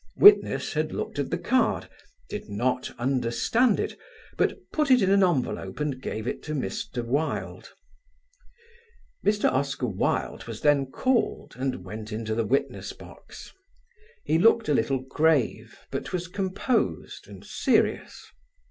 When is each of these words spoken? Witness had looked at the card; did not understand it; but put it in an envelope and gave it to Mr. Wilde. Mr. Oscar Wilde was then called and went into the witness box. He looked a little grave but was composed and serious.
Witness 0.17 0.73
had 0.73 0.91
looked 0.91 1.19
at 1.19 1.29
the 1.29 1.37
card; 1.37 1.87
did 2.27 2.49
not 2.49 2.89
understand 2.97 3.79
it; 3.79 3.99
but 4.35 4.57
put 4.73 4.89
it 4.89 4.99
in 4.99 5.11
an 5.11 5.21
envelope 5.23 5.79
and 5.79 6.01
gave 6.01 6.25
it 6.27 6.41
to 6.41 6.55
Mr. 6.55 7.05
Wilde. 7.05 7.71
Mr. 9.23 9.47
Oscar 9.51 9.85
Wilde 9.85 10.47
was 10.47 10.61
then 10.61 10.87
called 10.87 11.53
and 11.55 11.83
went 11.85 12.11
into 12.11 12.33
the 12.33 12.47
witness 12.47 12.93
box. 12.93 13.53
He 14.23 14.39
looked 14.39 14.67
a 14.69 14.73
little 14.73 15.03
grave 15.03 15.77
but 15.91 16.11
was 16.11 16.27
composed 16.27 17.27
and 17.27 17.45
serious. 17.45 18.25